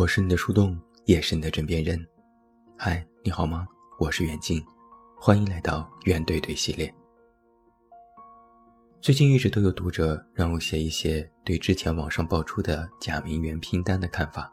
[0.00, 0.74] 我是你的树洞，
[1.04, 2.02] 也是你的枕边人。
[2.78, 3.68] 嗨，你好吗？
[3.98, 4.64] 我是远近，
[5.14, 6.90] 欢迎来到远对对系列。
[9.02, 14.50] 最近一直都有读者让我写一些对之前网上爆出的假名媛拼单的看法，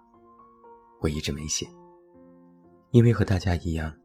[0.99, 1.65] 我一直没写，
[2.91, 3.95] 因为和大家一样，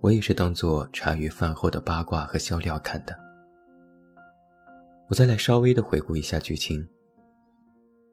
[0.00, 3.18] 我也是当做茶余饭后的八卦和笑料看的。
[5.08, 6.86] 我再来稍微的回顾一下剧情。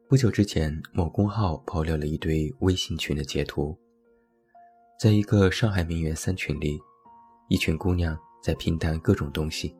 [0.08, 3.78] 不久之前，某公号爆料了一堆微信群的截图，
[4.98, 6.80] 在一个上海名媛三群里，
[7.50, 9.76] 一群姑娘在拼单各种东西。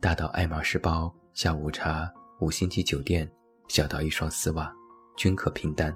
[0.00, 2.08] 大到爱马仕包、下午茶、
[2.38, 3.28] 五星级酒店，
[3.66, 4.72] 小到一双丝袜，
[5.16, 5.92] 均可拼单。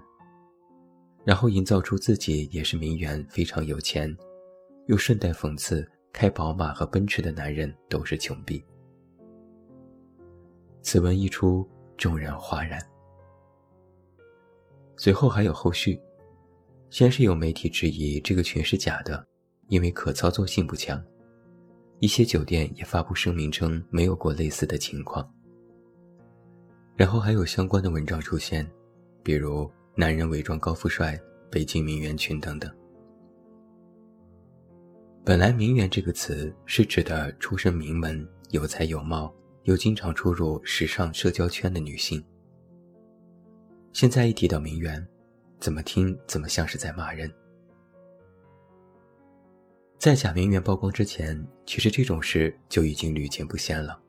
[1.24, 4.12] 然后营造出自己也是名媛，非常有钱，
[4.88, 8.60] 又顺带讽刺开宝马和奔驰的男人都是穷逼。
[10.82, 11.64] 此文一出，
[11.96, 12.84] 众人哗然。
[14.96, 16.00] 随后还有后续，
[16.90, 19.26] 先是有媒体质疑这个群是假的，
[19.68, 21.02] 因为可操作性不强。
[21.98, 25.28] 一些酒店也发布声明称没有过类似的情况。
[26.96, 28.68] 然后还有相关的文章出现，
[29.22, 31.18] 比如“男人伪装高富帅
[31.50, 32.70] ”“北京名媛群”等等。
[35.24, 39.32] 本来“名媛”这个词是指的出身名门、有才有貌
[39.62, 42.22] 又经常出入时尚社交圈的女性。
[43.92, 45.06] 现在一提到名媛，
[45.60, 47.32] 怎么听怎么像是在骂人。
[49.98, 54.00] 在假名媛曝光之前，其实这种事就已经屡见不鲜了。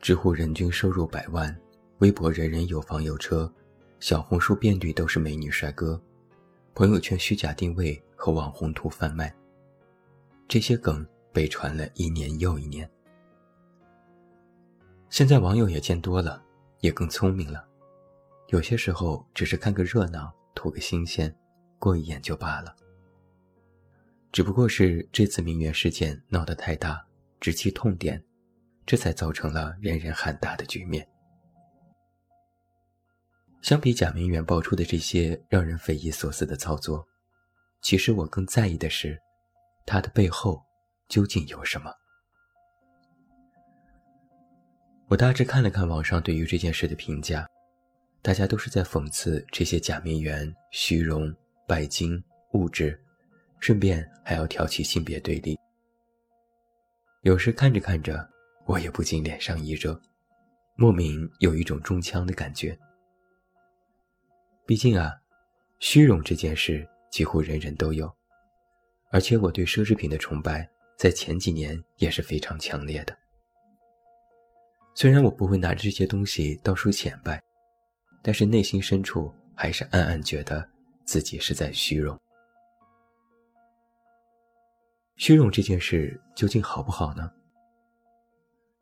[0.00, 1.54] 知乎人均收入百万，
[1.98, 3.52] 微博人人有房有车，
[4.00, 6.00] 小红书遍地都是美女帅哥，
[6.74, 9.34] 朋友圈虚假定位和网红图贩卖，
[10.46, 12.88] 这些梗被传了一年又一年。
[15.10, 16.42] 现在网友也见多了，
[16.80, 17.66] 也更聪明了，
[18.54, 21.36] 有些时候只是看个热闹，图个新鲜，
[21.76, 22.72] 过一眼就罢了。
[24.30, 27.04] 只不过是这次名媛事件闹得太大，
[27.40, 28.24] 直击痛点，
[28.86, 31.04] 这才造成了人人喊打的局面。
[33.60, 37.04] 相比假名媛爆出的这些让人匪夷所思的操作，
[37.82, 39.18] 其实我更在意的是，
[39.84, 40.62] 它的背后
[41.08, 41.92] 究竟有什么。
[45.08, 47.48] 我大致看了看网上对于这件事的评价，
[48.24, 51.32] 大家都是在讽刺这些假名媛虚荣、
[51.68, 52.20] 拜金、
[52.54, 52.98] 物质。
[53.60, 55.58] 顺便还要挑起性别对立，
[57.22, 58.28] 有时看着看着，
[58.66, 59.98] 我也不禁脸上一热，
[60.76, 62.78] 莫名有一种中枪的感觉。
[64.66, 65.14] 毕竟啊，
[65.78, 68.14] 虚荣这件事几乎人人都有，
[69.10, 70.68] 而且我对奢侈品的崇拜
[70.98, 73.16] 在前几年也是非常强烈的。
[74.94, 77.42] 虽然我不会拿着这些东西到处显摆，
[78.26, 80.66] 但是内心深处还是暗暗觉得
[81.04, 82.18] 自己是在虚荣。
[85.16, 87.30] 虚荣这件事究竟好不好呢？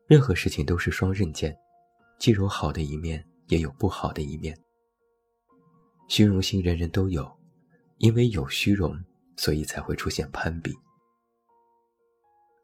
[0.07, 1.59] 任何事情都是双刃剑，
[2.21, 4.57] 既有好的一面，也有不好的一面。
[6.07, 7.29] 虚荣心人人都有，
[7.99, 9.05] 因为有虚荣，
[9.37, 10.73] 所以才会出现攀比。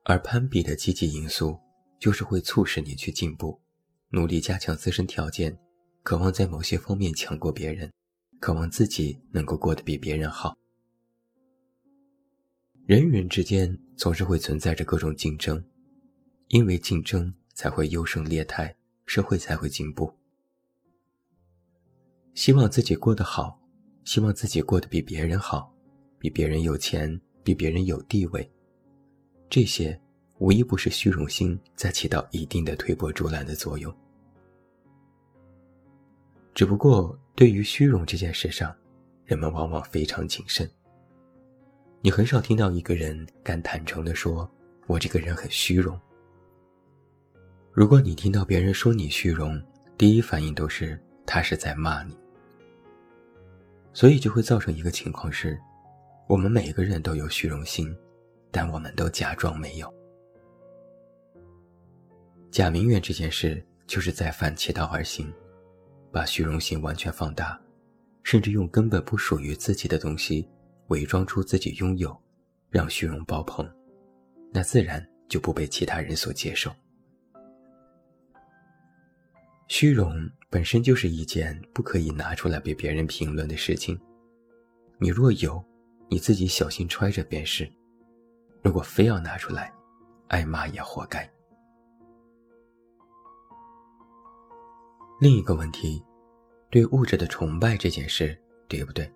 [0.04, 1.58] 而攀比的积极因素，
[1.98, 3.60] 就是会促使你去进步，
[4.10, 5.58] 努力加强自身条件，
[6.02, 7.92] 渴望在某些方面强过别人，
[8.40, 10.56] 渴望自己能够过得比别人好。
[12.86, 15.62] 人与人之间总是会存在着各种竞争，
[16.48, 20.14] 因为竞争才会优胜劣汰，社会才会进步。
[22.32, 23.60] 希望自己过得好，
[24.04, 25.74] 希望自己过得比别人好，
[26.18, 28.50] 比别人有钱，比别人有地位，
[29.50, 30.00] 这些
[30.38, 33.94] 无一不是虚荣心在起到一定的推波助澜的作用。
[36.58, 38.74] 只不过对于虚荣这件事上，
[39.24, 40.68] 人们往往非常谨慎。
[42.00, 44.50] 你很少听到一个人敢坦诚地说
[44.88, 45.96] ：“我这个人很虚荣。”
[47.70, 49.62] 如果你听到别人说你虚荣，
[49.96, 52.18] 第一反应都是他是在骂你。
[53.92, 55.56] 所以就会造成一个情况是：
[56.26, 57.96] 我们每个人都有虚荣心，
[58.50, 59.94] 但我们都假装没有。
[62.50, 65.32] 假名媛这件事就是在反其道而行，
[66.10, 67.60] 把虚荣心完全放大，
[68.22, 70.48] 甚至用根本不属于自己的东西。
[70.88, 72.18] 伪装出自己拥有，
[72.70, 73.70] 让虚荣爆棚，
[74.50, 76.74] 那自然就不被其他人所接受。
[79.68, 80.14] 虚荣
[80.48, 84.00] 本身就是一件不可以拿出来被别人评论的事情。
[84.98, 85.62] 你若有，
[86.08, 87.66] 你自己小心揣着便是；
[88.62, 89.70] 如果非要拿出来，
[90.28, 91.30] 挨骂也活该。
[95.20, 96.00] 另一个问题，
[96.70, 99.10] 对物质的崇拜这件事，对不对？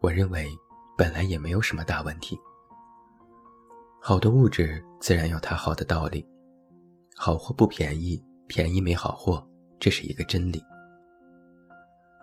[0.00, 0.48] 我认为，
[0.96, 2.38] 本来也没有什么大问题。
[4.00, 6.24] 好的物质自然有它好的道理，
[7.16, 9.44] 好货不便宜，便宜没好货，
[9.80, 10.62] 这是一个真理。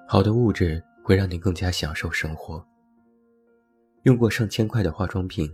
[0.07, 2.65] 好的物质会让你更加享受生活。
[4.03, 5.51] 用过上千块的化妆品，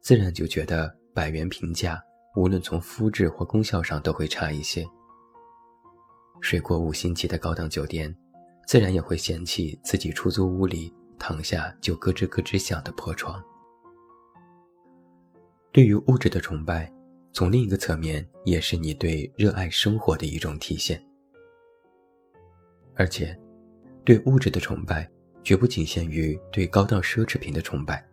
[0.00, 2.02] 自然就觉得百元平价，
[2.34, 4.84] 无论从肤质或功效上都会差一些。
[6.42, 8.14] 睡过五星级的高档酒店，
[8.66, 13.42] 自然也会嫌弃自己出租屋里躺下就咯吱咯吱响的破床。
[15.70, 16.92] 对于物质的崇拜，
[17.32, 21.02] 从另一个侧面也是你对热爱生活的一种体现。
[22.94, 23.38] 而且，
[24.04, 25.08] 对物质的崇拜
[25.42, 28.04] 绝不仅限于对高档奢侈品的崇拜。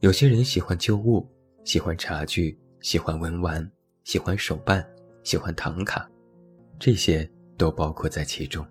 [0.00, 1.26] 有些人喜欢旧物，
[1.64, 3.70] 喜欢茶具，喜欢文玩，
[4.04, 4.86] 喜欢手办，
[5.22, 6.06] 喜欢唐卡，
[6.78, 8.66] 这些都包括在其中。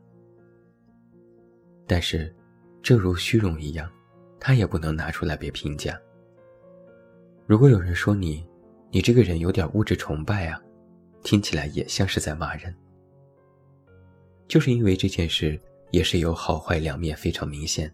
[1.88, 2.34] 但是，
[2.81, 3.92] 正如虚荣一样，
[4.40, 6.00] 他也不能拿出来被评价。
[7.46, 8.48] 如果有人说你，
[8.92, 10.62] 你这个人有点物质崇拜啊，
[11.24, 12.75] 听起来也像是在骂人。
[14.48, 15.60] 就是因为这件事
[15.92, 17.94] 也是有好坏两面非常明显，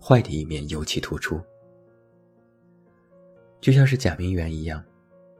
[0.00, 1.40] 坏的一面尤其突出。
[3.60, 4.84] 就像是贾明媛一样，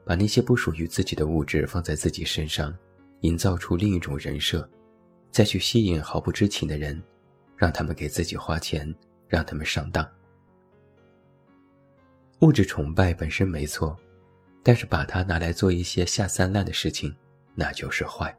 [0.05, 2.75] 把那些不属于自己的物质放在自己身上，
[3.21, 4.67] 营造出另一种人设，
[5.31, 7.01] 再去吸引毫不知情的人，
[7.55, 8.93] 让他们给自己花钱，
[9.27, 10.07] 让他们上当。
[12.41, 13.97] 物质崇拜本身没错，
[14.61, 17.15] 但是把它拿来做一些下三滥的事情，
[17.55, 18.37] 那就是坏。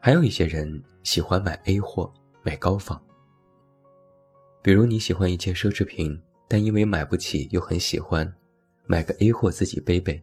[0.00, 2.12] 还有一些人喜欢买 A 货，
[2.42, 3.00] 买高仿。
[4.60, 8.30] 比如你喜欢一件奢侈品，但因为买不起又很喜欢，
[8.86, 10.22] 买个 A 货自己背背，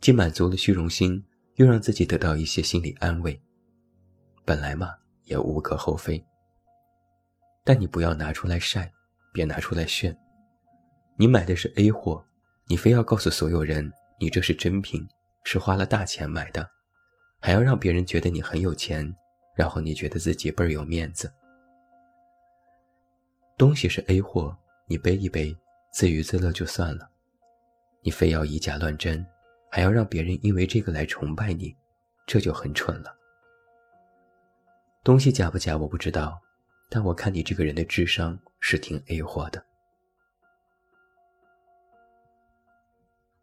[0.00, 1.24] 既满足了虚荣心，
[1.56, 3.40] 又让自己得到一些心理安慰。
[4.44, 4.94] 本来嘛，
[5.24, 6.24] 也无可厚非。
[7.64, 8.90] 但你不要拿出来晒。
[9.32, 10.18] 别拿出来炫，
[11.16, 12.20] 你买的是 A 货，
[12.66, 13.88] 你非要告诉所有人
[14.18, 15.06] 你这是真品，
[15.44, 16.68] 是花了大钱买的，
[17.38, 19.14] 还要让别人觉得你很有钱，
[19.54, 21.32] 然后你觉得自己倍儿有面子。
[23.56, 24.58] 东西是 A 货，
[24.88, 25.56] 你背一背，
[25.92, 27.08] 自娱自乐就算了，
[28.02, 29.24] 你非要以假乱真，
[29.70, 31.74] 还要让别人因为这个来崇拜你，
[32.26, 33.16] 这就很蠢了。
[35.02, 36.38] 东西假不假我不知道。
[36.92, 39.64] 但我看你这个人的智商是挺 A 货的。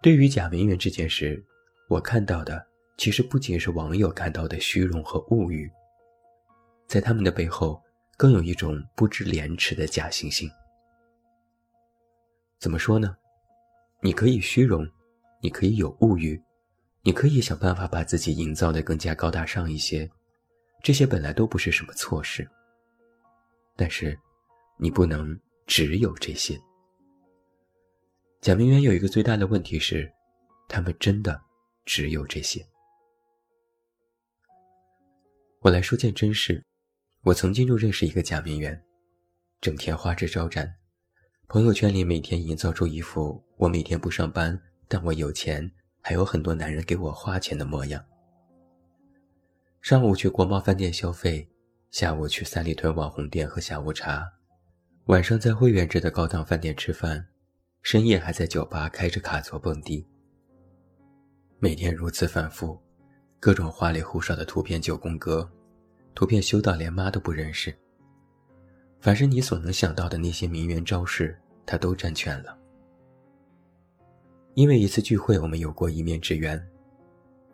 [0.02, 1.42] 对于假名媛这件事，
[1.88, 5.72] 我看到的其实不仅是网友看到的虚荣和物欲，
[6.88, 7.82] 在他们的背后，
[8.18, 10.52] 更有一种不知廉耻的假惺惺。
[12.60, 13.16] 怎么说呢？
[14.02, 14.86] 你可以虚荣，
[15.42, 16.42] 你可以有物欲，
[17.02, 20.10] 你可以想办法把自己营造的更加高大上一些，
[20.84, 22.48] 这些本来都不是什么错事。
[23.76, 24.18] 但是，
[24.78, 26.60] 你不能只有这些。
[28.42, 30.12] 假名媛有一个最大的问题是，
[30.68, 31.40] 他们真的
[31.86, 32.66] 只有这些。
[35.62, 36.64] 我来说件真事，
[37.24, 38.84] 我曾经就认识一个假名媛，
[39.60, 40.76] 整天花枝招展，
[41.48, 48.04] 朋友圈里每天营造出一副我每天不上班，但我有钱，还有很多男人给我花钱的模样。
[49.82, 51.50] 上午去国贸饭店消费。
[51.90, 54.30] 下午去三里屯网红店喝下午茶，
[55.06, 57.26] 晚上在会员制的高档饭店吃饭，
[57.82, 60.06] 深夜还在酒吧开着卡座蹦迪。
[61.60, 62.78] 每天如此反复，
[63.40, 65.50] 各种花里胡哨的图片九宫格，
[66.14, 67.74] 图片修到连妈都不认识。
[69.00, 72.56] 凡是你所能想到的那些名媛招式，他都占全了。
[74.58, 76.60] 因为一次聚会，我们有过一面之缘。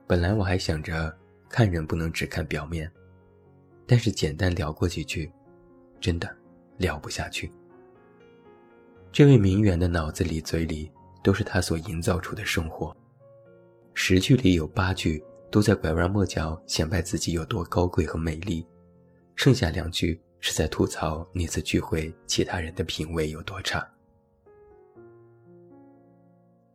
[0.08, 1.14] 本来我还想着，
[1.50, 2.90] 看人不能只看表面。
[3.86, 5.30] 但是简单聊过几句，
[6.00, 6.34] 真的
[6.78, 7.52] 聊不下去。
[9.12, 10.90] 这位名媛的脑子里、嘴里
[11.22, 12.96] 都是她所营造出的生活，
[13.94, 18.66] 十句里有八句都在拐弯抹角显摆自己有多高贵和美丽，
[19.36, 23.86] 剩下两句是在吐槽那次聚会其他人的品味有多差。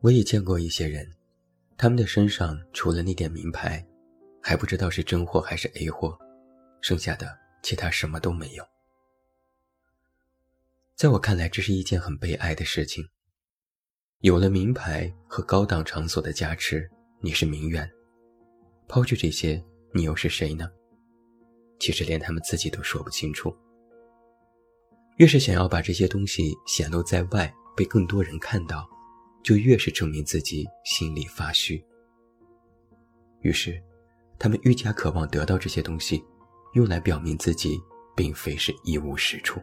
[0.01, 1.13] 我也见过一些人，
[1.77, 3.85] 他们的身上除了那点名牌，
[4.41, 6.17] 还不知道是真货还是 A 货。
[6.81, 8.65] 剩下的其他什么都没有。
[10.95, 13.05] 在我看来，这是一件很悲哀的事情。
[14.21, 16.89] 有了名牌和高档场所的加持，
[17.21, 17.85] 你是名媛；
[18.87, 19.61] 抛去这些，
[19.93, 20.71] 你又是谁呢？
[21.81, 23.53] 其实连他们自己都说不清楚。
[25.17, 28.89] 越是想要把这些东西显露在外，被更多人看到，
[29.49, 31.83] 就越是证明自己心里发虚。
[33.41, 33.83] 于是，
[34.39, 36.23] 他们愈加渴望得到这些东西。
[36.75, 37.81] 用来表明自己
[38.15, 39.59] 并非是一无是处。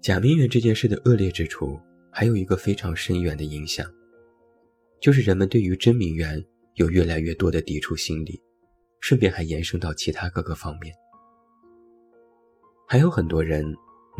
[0.00, 3.86] 假名媛这件事的恶劣之处，还有一个非常深远的影响，
[5.00, 8.42] 就是人们对于真名媛有越来越多的抵触心理，
[8.98, 10.92] 顺便还延伸到其他各个方面。
[12.88, 13.64] 还有很多人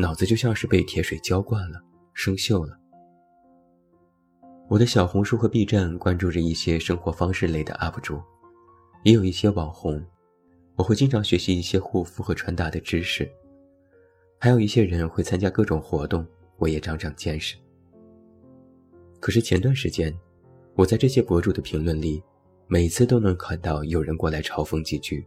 [0.00, 1.78] 脑子就像是被铁水浇灌了，
[2.14, 2.78] 生锈了。
[4.68, 8.18] 我的小红书和 B 站关注着一些生活方式类的 UP 主，
[9.04, 10.02] 也有一些网红，
[10.76, 13.30] 我会经常学习一些护肤和穿搭的知识。
[14.38, 16.26] 还有一些人会参加各种活动，
[16.56, 17.56] 我也长长见识。
[19.20, 20.16] 可是前段时间，
[20.76, 22.22] 我在这些博主的评论里，
[22.68, 25.26] 每次都能看到有人过来嘲讽几句，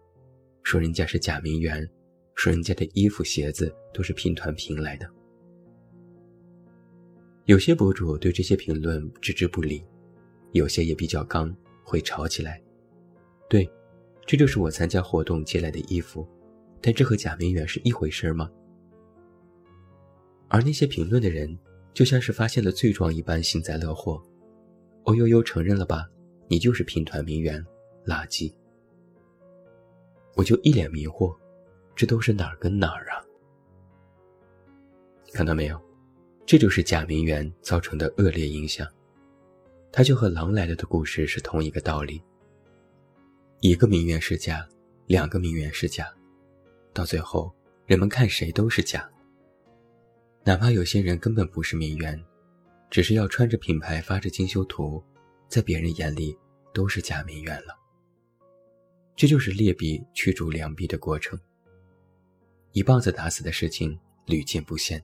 [0.64, 1.88] 说人家是假名媛，
[2.36, 5.10] 说人家的衣服鞋子都是拼团拼来的。
[7.46, 9.84] 有些博主对这些评论置之不理，
[10.54, 12.62] 有些也比较刚，会吵起来。
[13.50, 13.70] 对，
[14.26, 16.28] 这就是我参加活动借来的衣服，
[16.82, 18.50] 但这和假名媛是一回事吗？
[20.48, 21.58] 而那些评论的人，
[21.94, 24.22] 就像是发现了罪状一般幸灾乐祸。
[25.06, 26.10] 哦呦呦，承认了吧？
[26.48, 27.62] 你就是拼团名媛，
[28.06, 28.54] 垃圾！
[30.36, 31.36] 我就一脸迷惑，
[31.96, 33.22] 这都是哪儿跟哪儿啊？
[35.34, 35.82] 看到没有？
[36.46, 38.88] 这就是假名媛造成的恶劣影响。
[39.92, 42.22] 它就和狼来了的故事是同一个道理。
[43.62, 44.68] 一个名媛是假，
[45.06, 46.12] 两个名媛是假，
[46.94, 47.54] 到最后，
[47.86, 49.10] 人们看谁都是假。
[50.44, 52.22] 哪怕有些人根本不是名媛，
[52.90, 55.02] 只是要穿着品牌发着精修图，
[55.48, 56.38] 在别人眼里
[56.74, 57.74] 都是假名媛了。
[59.16, 61.40] 这就是劣币驱逐良币的过程。
[62.74, 65.04] 一棒子打死的事情屡见不鲜。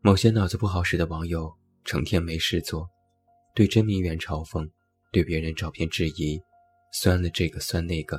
[0.00, 2.88] 某些脑子不好使的网友成天没事做，
[3.54, 4.66] 对真名媛嘲讽，
[5.12, 6.40] 对别人照片质疑，
[6.94, 8.18] 酸了这个酸那个，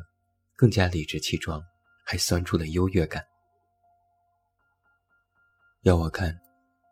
[0.56, 1.60] 更加理直气壮，
[2.06, 3.26] 还酸出了优越感。
[5.82, 6.40] 要我看，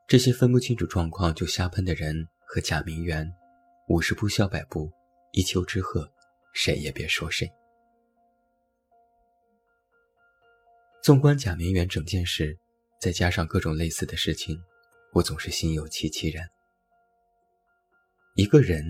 [0.07, 3.31] 这些分不清楚状况就瞎喷的人和假名媛，
[3.87, 4.91] 五十步笑百步，
[5.31, 6.09] 一丘之貉，
[6.53, 7.47] 谁也别说谁。
[11.01, 12.57] 纵观贾明媛整件事，
[12.99, 14.61] 再加上各种类似的事情，
[15.13, 16.45] 我总是心有戚戚然。
[18.35, 18.83] 一个人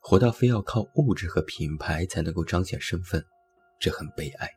[0.00, 3.24] 活到非要靠物质和品牌才能够彰显身份，
[3.80, 4.50] 这很悲哀。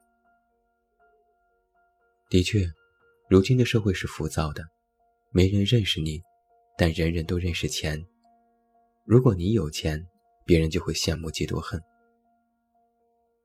[2.29, 2.69] 的确，
[3.29, 4.63] 如今的社会是浮躁的。
[5.31, 6.21] 没人认识你，
[6.77, 8.05] 但人人都认识钱。
[9.05, 10.05] 如果你有钱，
[10.45, 11.81] 别人就会羡慕嫉妒恨。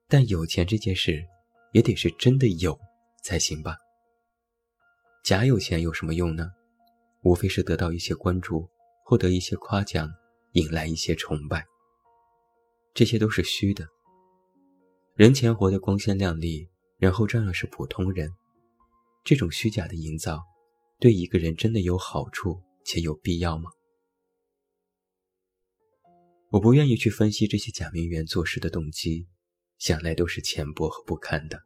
[0.09, 1.25] 但有钱这件事，
[1.73, 2.79] 也得是真的有
[3.23, 3.77] 才行吧？
[5.25, 6.51] 假有钱有什么用呢？
[7.23, 8.69] 无非是得到一些关注，
[9.05, 10.13] 获得一些夸奖，
[10.53, 11.65] 引来一些崇拜。
[12.93, 13.87] 这些都是虚的。
[15.15, 18.31] 人前活得光鲜亮丽，然后照样是普通人。
[19.25, 20.43] 这种虚假的营造。
[20.99, 23.71] 对一个人真的有好处且有必要吗？
[26.51, 29.27] 我不愿意去分析这些假名媛做事的动机，
[29.79, 31.61] 想来都是浅薄和不堪的。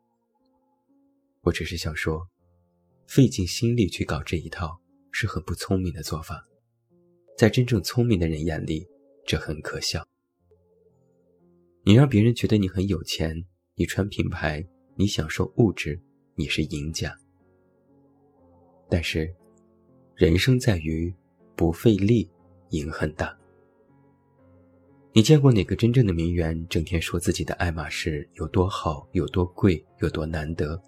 [1.46, 2.26] 我只是想说，
[3.06, 4.80] 费尽心力去搞这一套
[5.12, 6.44] 是很不聪明的做法，
[7.38, 8.84] 在真正聪明的人眼里，
[9.24, 10.04] 这很可笑。
[11.84, 13.32] 你让别人觉得你很有钱，
[13.76, 16.00] 你穿品牌，你享受物质，
[16.34, 17.16] 你是赢家。
[18.90, 19.32] 但是，
[20.16, 21.14] 人生在于
[21.54, 22.28] 不费力
[22.70, 23.38] 赢很大。
[25.12, 30.82] 你见过哪个真正的名媛整天说自己的爱马仕有多好、有多贵、有多难得？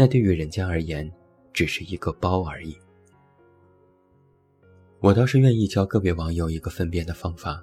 [0.00, 1.12] 那对于人家而言，
[1.52, 2.74] 只是一个包而已。
[4.98, 7.62] 我倒是愿意教各位网友一个分辨的方法：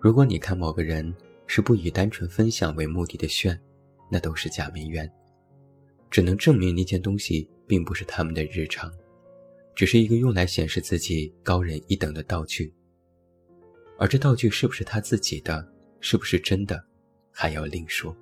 [0.00, 1.14] 如果你看某个人
[1.46, 3.60] 是不以单纯分享为目的的炫，
[4.10, 5.06] 那都是假名媛，
[6.08, 7.46] 只能证明那件东西。
[7.66, 8.90] 并不是他们的日常，
[9.74, 12.72] 只是一个用来显示自己高人一等的道具。
[13.98, 15.68] 而这道具是不是他自己的，
[16.00, 16.82] 是不是真的，
[17.30, 18.16] 还要另说。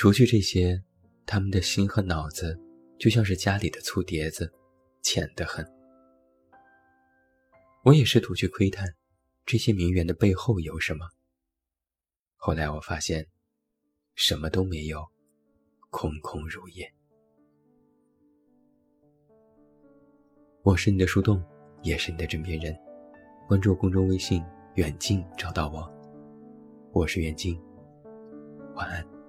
[0.00, 0.82] 除去这些，
[1.26, 2.58] 他们的心和脑子
[2.98, 4.50] 就像是家里的醋碟子，
[5.02, 5.62] 浅得很。
[7.84, 8.86] 我也试图去窥探
[9.44, 11.06] 这些名媛的背后有什么。
[12.36, 13.26] 后来我发现，
[14.14, 15.06] 什么都没有，
[15.90, 16.90] 空空如也。
[20.62, 21.44] 我是你的树洞，
[21.82, 22.74] 也是你的枕边人。
[23.46, 24.42] 关注公众微信
[24.76, 25.86] “远近”，找到我。
[26.90, 27.60] 我是远近，
[28.74, 29.19] 晚安。